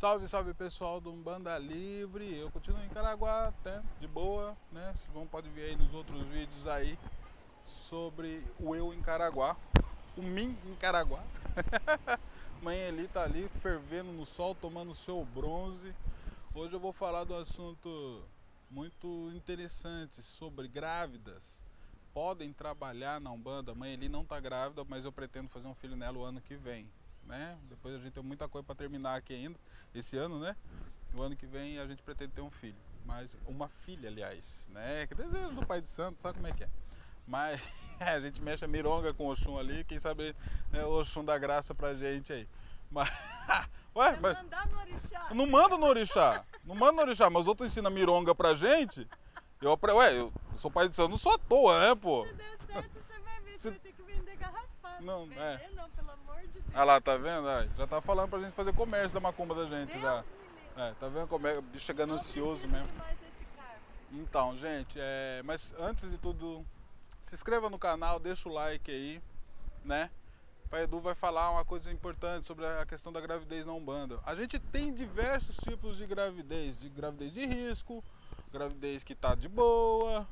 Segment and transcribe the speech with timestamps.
[0.00, 2.34] Salve, salve pessoal do Umbanda Livre.
[2.34, 4.94] Eu continuo em Caraguá, até de boa, né?
[4.96, 6.98] Vocês vão pode ver aí nos outros vídeos aí
[7.66, 9.54] sobre o eu em Caraguá,
[10.16, 11.22] o mim em Caraguá.
[12.62, 15.94] Mãe Eli tá ali fervendo no sol, tomando seu bronze.
[16.54, 18.24] Hoje eu vou falar do assunto
[18.70, 21.62] muito interessante sobre grávidas.
[22.14, 23.74] Podem trabalhar na Umbanda.
[23.74, 26.56] Mãe Eli não tá grávida, mas eu pretendo fazer um filho nela o ano que
[26.56, 26.88] vem
[27.24, 27.58] né?
[27.68, 29.58] Depois a gente tem muita coisa para terminar aqui ainda,
[29.94, 30.56] esse ano, né?
[31.14, 35.06] O ano que vem a gente pretende ter um filho, mas uma filha, aliás, né?
[35.06, 36.68] Que desejo do Pai de Santo, sabe como é que é?
[37.26, 37.60] Mas
[38.00, 40.34] a gente mexe a mironga com o Oxum ali, quem sabe
[40.72, 42.48] é o Oxum dá graça pra gente aí.
[42.90, 43.08] Mas,
[43.94, 44.36] ué, mas,
[44.70, 45.28] no orixá.
[45.34, 49.06] Não manda no orixá, não manda no orixá, mas os outros ensinam mironga pra gente.
[49.60, 52.26] Eu, ué, eu sou pai de santo, não sou à toa, né, pô?
[52.26, 55.00] Se der certo, você vai ver, você vai ter que vender garrafada.
[55.02, 55.70] Não, Vender, é.
[55.74, 56.29] não, pelo amor.
[56.72, 57.46] Ah lá, tá vendo?
[57.76, 60.24] já tá falando pra gente fazer comércio da macumba da gente Deus já.
[60.76, 62.88] É, tá vendo como é o bicho chegando ansioso mesmo.
[64.12, 66.64] Então, gente, é, mas antes de tudo,
[67.24, 69.20] se inscreva no canal, deixa o like aí,
[69.84, 70.10] né?
[70.70, 74.20] Pai Edu vai falar uma coisa importante sobre a questão da gravidez na Umbanda.
[74.24, 78.04] A gente tem diversos tipos de gravidez, de gravidez de risco,
[78.52, 80.26] gravidez que tá de boa,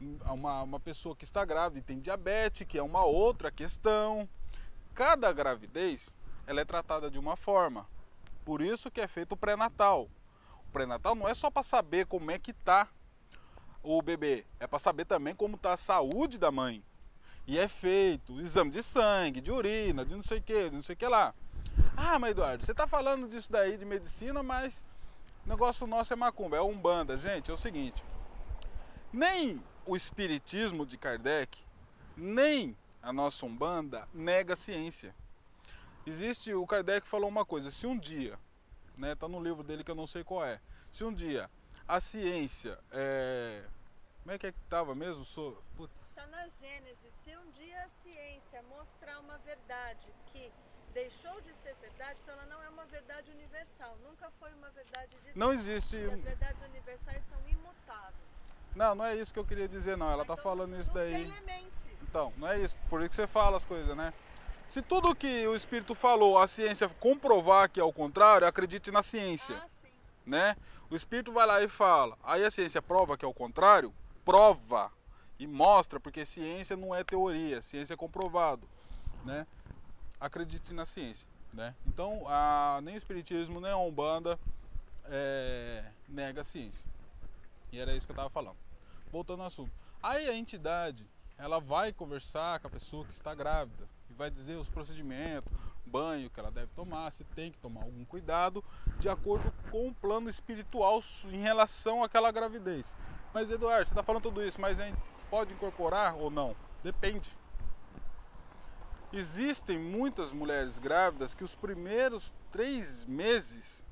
[0.00, 4.28] uma, uma pessoa que está grávida e tem diabetes, que é uma outra questão.
[4.94, 6.10] Cada gravidez
[6.46, 7.86] ela é tratada de uma forma.
[8.44, 10.08] Por isso que é feito o pré-natal.
[10.68, 12.88] O pré-natal não é só para saber como é que tá
[13.82, 16.82] o bebê, é para saber também como está a saúde da mãe.
[17.46, 20.82] E é feito exame de sangue, de urina, de não sei o que, de não
[20.82, 21.34] sei o que lá.
[21.96, 24.82] Ah, mas Eduardo, você está falando disso daí de medicina, mas
[25.44, 27.16] o negócio nosso é macumba, é umbanda.
[27.16, 28.02] Gente, é o seguinte,
[29.12, 31.58] nem o espiritismo de Kardec,
[32.16, 32.74] nem
[33.04, 35.14] a nossa umbanda nega a ciência.
[36.06, 38.38] Existe, o Kardec falou uma coisa, se um dia,
[38.98, 40.60] né, tá no livro dele que eu não sei qual é,
[40.90, 41.50] se um dia
[41.86, 43.64] a ciência é...
[44.22, 45.22] Como é que é que estava mesmo?
[45.22, 45.62] Sou...
[45.94, 47.12] Está na Gênesis.
[47.22, 50.50] Se um dia a ciência mostrar uma verdade que
[50.94, 53.98] deixou de ser verdade, então ela não é uma verdade universal.
[54.02, 55.96] Nunca foi uma verdade de Não existe.
[55.96, 58.33] E as verdades universais são imutáveis.
[58.74, 60.10] Não, não é isso que eu queria dizer, não.
[60.10, 61.32] Ela está falando isso daí.
[62.02, 62.76] Então, não é isso.
[62.88, 64.12] Por isso que você fala as coisas, né?
[64.68, 69.02] Se tudo que o espírito falou, a ciência comprovar que é o contrário, acredite na
[69.02, 69.56] ciência.
[69.56, 69.66] Ah.
[70.26, 70.56] Né?
[70.90, 72.18] O espírito vai lá e fala.
[72.24, 73.92] Aí a ciência prova que é o contrário,
[74.24, 74.90] prova
[75.38, 78.68] e mostra, porque ciência não é teoria, ciência é comprovado,
[79.24, 79.46] né?
[80.20, 81.74] Acredite na ciência, né?
[81.86, 84.38] Então, a, nem o espiritismo, nem a Umbanda
[85.06, 86.88] é, nega a ciência.
[87.72, 88.63] E era isso que eu estava falando.
[89.14, 89.70] Voltando ao assunto.
[90.02, 91.08] Aí a entidade,
[91.38, 95.52] ela vai conversar com a pessoa que está grávida e vai dizer os procedimentos,
[95.86, 98.64] banho que ela deve tomar, se tem que tomar algum cuidado,
[98.98, 102.92] de acordo com o plano espiritual em relação àquela gravidez.
[103.32, 104.78] Mas Eduardo, você está falando tudo isso, mas
[105.30, 106.56] pode incorporar ou não?
[106.82, 107.30] Depende.
[109.12, 113.86] Existem muitas mulheres grávidas que os primeiros três meses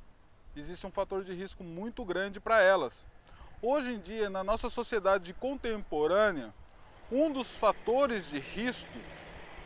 [0.56, 3.06] existe um fator de risco muito grande para elas.
[3.64, 6.52] Hoje em dia, na nossa sociedade contemporânea,
[7.12, 8.98] um dos fatores de risco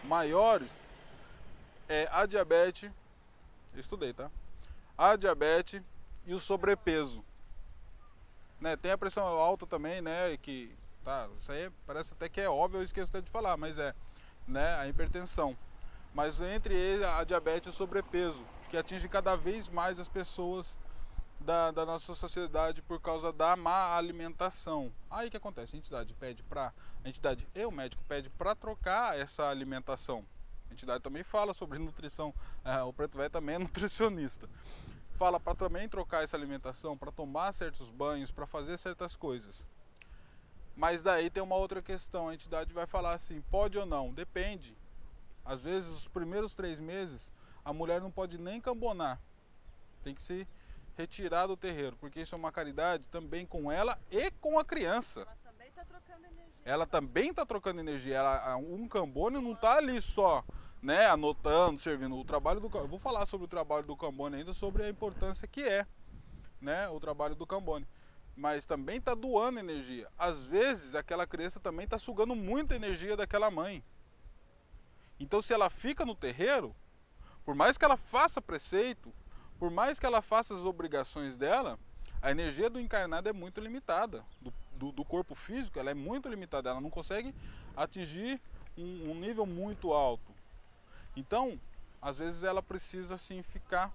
[0.04, 0.70] maiores
[1.88, 2.92] é a diabetes,
[3.74, 4.30] estudei, tá?
[4.98, 5.80] A diabetes
[6.26, 7.24] e o sobrepeso.
[8.60, 8.76] Né?
[8.76, 10.36] Tem a pressão alta também, né?
[10.42, 13.78] Que tá, isso aí parece até que é óbvio, eu esqueço até de falar, mas
[13.78, 13.94] é,
[14.46, 14.74] né?
[14.74, 15.56] A hipertensão.
[16.12, 20.78] Mas entre eles a diabetes e o sobrepeso, que atinge cada vez mais as pessoas
[21.40, 24.92] da, da, nossa sociedade por causa da má alimentação.
[25.10, 25.76] Aí que acontece?
[25.76, 26.72] A entidade pede para
[27.04, 30.24] a entidade e o médico pede para trocar essa alimentação.
[30.68, 32.34] A entidade também fala sobre nutrição.
[32.64, 34.48] É, o preto velho também é nutricionista.
[35.14, 39.64] Fala para também trocar essa alimentação, para tomar certos banhos, para fazer certas coisas.
[40.76, 42.28] Mas daí tem uma outra questão.
[42.28, 44.12] A entidade vai falar assim: pode ou não?
[44.12, 44.76] Depende.
[45.42, 47.30] Às vezes, os primeiros três meses,
[47.64, 49.18] a mulher não pode nem cambonar.
[50.02, 50.46] Tem que se
[50.96, 55.20] retirar do terreiro, porque isso é uma caridade também com ela e com a criança.
[55.20, 56.62] Ela também está trocando energia.
[56.64, 58.16] Ela também está trocando energia.
[58.16, 60.42] Ela, um cambone não está ali só,
[60.82, 62.16] né, anotando, servindo.
[62.16, 65.46] O trabalho do eu vou falar sobre o trabalho do cambone ainda, sobre a importância
[65.46, 65.86] que é,
[66.60, 67.86] né, o trabalho do cambone.
[68.34, 70.08] Mas também está doando energia.
[70.18, 73.84] Às vezes aquela criança também está sugando muita energia daquela mãe.
[75.20, 76.74] Então se ela fica no terreiro,
[77.44, 79.12] por mais que ela faça preceito,
[79.58, 81.78] por mais que ela faça as obrigações dela,
[82.20, 84.24] a energia do encarnado é muito limitada.
[84.40, 86.70] Do, do, do corpo físico, ela é muito limitada.
[86.70, 87.34] Ela não consegue
[87.76, 88.40] atingir
[88.76, 90.34] um, um, nível muito alto.
[91.16, 91.58] Então,
[92.00, 93.92] às vezes ela precisa assim ficar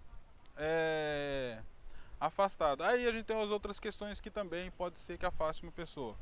[0.57, 1.59] é,
[2.19, 2.83] afastado.
[2.83, 6.15] Aí a gente tem as outras questões que também pode ser que afaste uma pessoa.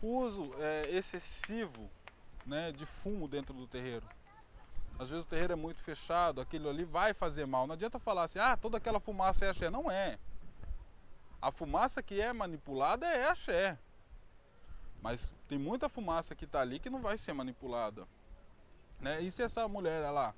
[0.00, 1.90] O uso é, excessivo
[2.46, 4.06] né, de fumo dentro do terreiro.
[5.00, 7.66] Às vezes o terreiro é muito fechado, aquilo ali vai fazer mal.
[7.66, 9.70] Não adianta falar assim, ah, toda aquela fumaça é axé.
[9.70, 10.18] Não é.
[11.40, 13.78] A fumaça que é manipulada é axé.
[15.00, 18.06] Mas tem muita fumaça que está ali que não vai ser manipulada.
[19.00, 19.22] Né?
[19.22, 20.34] E se essa mulher ela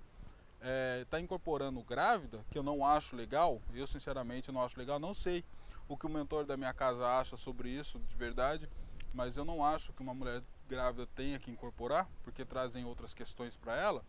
[0.60, 5.00] está é, tá incorporando grávida, que eu não acho legal, eu sinceramente não acho legal,
[5.00, 5.44] não sei
[5.88, 8.70] o que o mentor da minha casa acha sobre isso de verdade,
[9.12, 13.56] mas eu não acho que uma mulher grávida tenha que incorporar, porque trazem outras questões
[13.56, 14.04] para ela.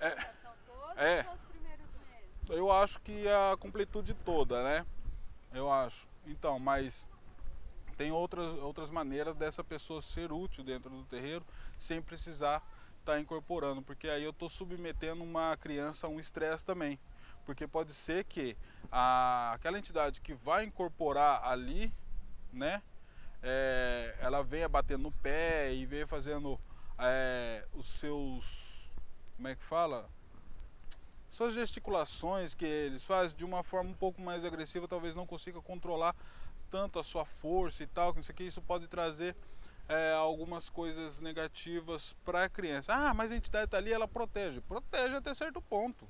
[0.00, 0.10] A é,
[0.66, 2.50] toda é, os primeiros meses?
[2.50, 4.86] Eu acho que a completude toda, né?
[5.52, 6.08] Eu acho.
[6.26, 7.06] Então, mas
[7.96, 11.44] tem outras, outras maneiras dessa pessoa ser útil dentro do terreiro
[11.78, 12.62] sem precisar
[13.00, 16.98] estar tá incorporando, porque aí eu estou submetendo uma criança a um estresse também.
[17.44, 18.56] Porque pode ser que
[18.90, 21.92] a, aquela entidade que vai incorporar ali,
[22.50, 22.82] né,
[23.42, 26.58] é, ela venha batendo no pé e venha fazendo
[26.98, 28.63] é, os seus.
[29.36, 30.08] Como é que fala?
[31.28, 35.60] Suas gesticulações que eles fazem de uma forma um pouco mais agressiva, talvez não consiga
[35.60, 36.14] controlar
[36.70, 39.34] tanto a sua força e tal, que isso aqui isso pode trazer
[39.88, 42.94] é, algumas coisas negativas para a criança.
[42.94, 44.60] Ah, mas a entidade está ali, ela protege.
[44.60, 46.08] Protege até certo ponto.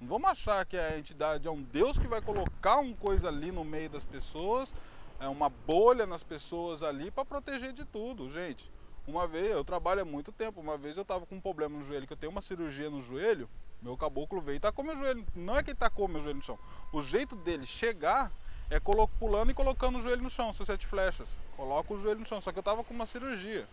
[0.00, 3.52] Não vamos achar que a entidade é um Deus que vai colocar uma coisa ali
[3.52, 4.74] no meio das pessoas,
[5.20, 8.68] é uma bolha nas pessoas ali para proteger de tudo, gente.
[9.06, 11.84] Uma vez, eu trabalho há muito tempo, uma vez eu estava com um problema no
[11.84, 13.48] joelho, que eu tenho uma cirurgia no joelho,
[13.82, 15.26] meu caboclo veio e tacou meu joelho.
[15.34, 16.58] Não é que tacou meu joelho no chão.
[16.92, 18.30] O jeito dele chegar
[18.70, 18.78] é
[19.18, 21.28] pulando e colocando o joelho no chão, seus sete flechas.
[21.56, 22.40] Coloca o joelho no chão.
[22.40, 23.66] Só que eu tava com uma cirurgia.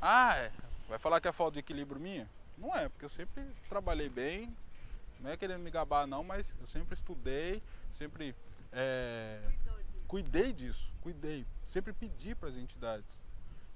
[0.00, 0.52] Ah, é.
[0.86, 2.28] Vai falar que é falta de equilíbrio minha?
[2.58, 4.54] Não é, porque eu sempre trabalhei bem.
[5.18, 8.34] Não é querendo me gabar não, mas eu sempre estudei, sempre
[8.72, 9.40] é,
[10.06, 11.46] cuidei disso, cuidei.
[11.64, 13.22] Sempre pedi para as entidades.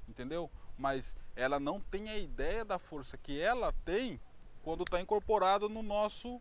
[0.09, 0.51] Entendeu?
[0.79, 4.21] Mas ela não tem a ideia da força que ela tem
[4.63, 6.41] quando está incorporada no nosso,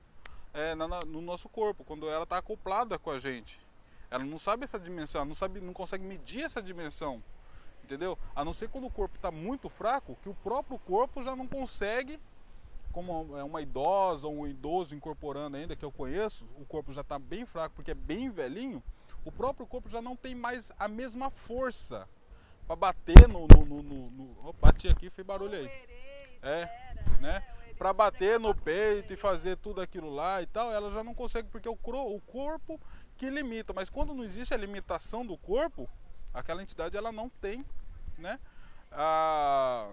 [0.53, 3.59] é, na, no nosso corpo, quando ela está acoplada com a gente.
[4.09, 7.23] Ela não sabe essa dimensão, não, sabe, não consegue medir essa dimensão.
[7.83, 8.17] Entendeu?
[8.35, 11.45] A não ser quando o corpo está muito fraco, que o próprio corpo já não
[11.45, 12.19] consegue,
[12.91, 17.01] como é uma idosa ou um idoso incorporando ainda, que eu conheço, o corpo já
[17.01, 18.81] está bem fraco porque é bem velhinho,
[19.23, 22.07] o próprio corpo já não tem mais a mesma força
[22.67, 23.47] para bater no.
[23.47, 24.37] no, no, no, no...
[24.43, 25.69] Oh, bati aqui, fez barulho aí.
[26.41, 26.69] É,
[27.19, 27.43] né?
[27.77, 31.49] Para bater no peito e fazer tudo aquilo lá e tal, ela já não consegue,
[31.49, 32.79] porque o, o corpo
[33.17, 33.73] que limita.
[33.73, 35.89] Mas quando não existe a limitação do corpo,
[36.33, 37.65] aquela entidade ela não tem,
[38.17, 38.39] né?
[38.91, 39.89] A,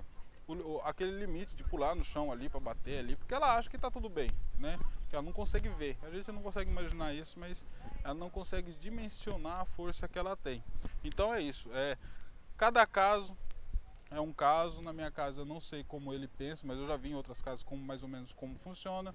[0.47, 3.77] o, aquele limite de pular no chão ali para bater ali, porque ela acha que
[3.77, 4.29] está tudo bem,
[4.59, 4.79] né?
[5.09, 5.99] Que ela não consegue ver.
[6.03, 7.65] Às vezes você não consegue imaginar isso, mas
[8.05, 10.63] ela não consegue dimensionar a força que ela tem.
[11.03, 11.69] Então é isso.
[11.73, 11.97] É
[12.57, 13.37] cada caso
[14.11, 14.83] é um caso.
[14.83, 17.41] Na minha casa eu não sei como ele pensa, mas eu já vi em outras
[17.41, 19.15] casas como mais ou menos como funciona,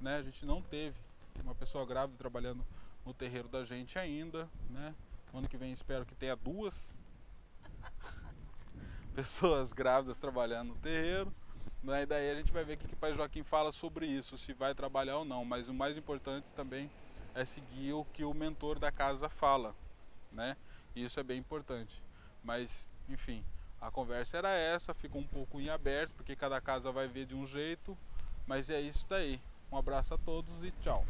[0.00, 0.16] né?
[0.16, 0.96] A gente não teve
[1.42, 2.64] uma pessoa grávida trabalhando
[3.04, 4.94] no terreiro da gente ainda, né?
[5.34, 7.02] Ano que vem espero que tenha duas
[9.14, 11.32] pessoas grávidas trabalhando no terreiro.
[11.82, 12.02] Né?
[12.02, 14.52] E daí a gente vai ver o que o Pai Joaquim fala sobre isso, se
[14.52, 15.44] vai trabalhar ou não.
[15.44, 16.90] Mas o mais importante também
[17.34, 19.74] é seguir o que o mentor da casa fala,
[20.32, 20.56] né?
[20.94, 22.02] Isso é bem importante.
[22.42, 23.44] Mas, enfim,
[23.80, 27.34] a conversa era essa, ficou um pouco em aberto, porque cada casa vai ver de
[27.34, 27.96] um jeito.
[28.46, 29.40] Mas é isso daí.
[29.70, 31.04] Um abraço a todos e tchau.